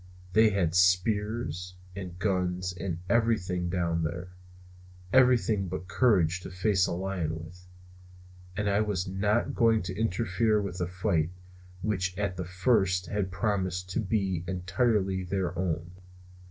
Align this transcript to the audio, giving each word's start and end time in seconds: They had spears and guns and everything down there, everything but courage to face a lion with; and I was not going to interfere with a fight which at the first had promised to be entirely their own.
They 0.33 0.49
had 0.49 0.73
spears 0.73 1.75
and 1.95 2.17
guns 2.17 2.73
and 2.73 2.97
everything 3.07 3.69
down 3.69 4.01
there, 4.01 4.29
everything 5.13 5.67
but 5.67 5.87
courage 5.87 6.41
to 6.41 6.49
face 6.49 6.87
a 6.87 6.91
lion 6.91 7.37
with; 7.45 7.67
and 8.57 8.67
I 8.67 8.81
was 8.81 9.07
not 9.07 9.53
going 9.53 9.83
to 9.83 9.95
interfere 9.95 10.59
with 10.59 10.81
a 10.81 10.87
fight 10.87 11.29
which 11.83 12.17
at 12.17 12.35
the 12.35 12.45
first 12.45 13.05
had 13.09 13.29
promised 13.29 13.91
to 13.91 13.99
be 13.99 14.43
entirely 14.47 15.23
their 15.23 15.55
own. 15.55 15.91